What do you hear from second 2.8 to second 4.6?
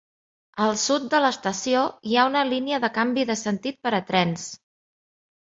de canvi de sentit per a trens.